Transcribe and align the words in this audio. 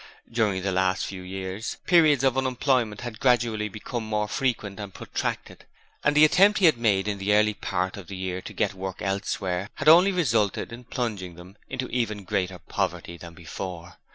During 0.31 0.63
the 0.63 0.71
last 0.71 1.05
few 1.05 1.21
years 1.21 1.77
periods 1.85 2.23
of 2.23 2.35
unemployment 2.35 3.01
had 3.01 3.19
gradually 3.19 3.69
become 3.69 4.03
more 4.03 4.27
frequent 4.27 4.79
and 4.79 4.91
protracted, 4.91 5.67
and 6.03 6.15
the 6.17 6.25
attempt 6.25 6.57
he 6.57 6.65
had 6.65 6.79
made 6.79 7.07
in 7.07 7.19
the 7.19 7.35
early 7.35 7.53
part 7.53 7.97
of 7.97 8.07
the 8.07 8.17
year 8.17 8.41
to 8.41 8.51
get 8.51 8.73
work 8.73 9.03
elsewhere 9.03 9.69
had 9.75 9.87
only 9.87 10.11
resulted 10.11 10.73
in 10.73 10.85
plunging 10.85 11.35
them 11.35 11.55
into 11.69 11.87
even 11.89 12.23
greater 12.23 12.57
poverty 12.57 13.15
than 13.15 13.35
before. 13.35 13.97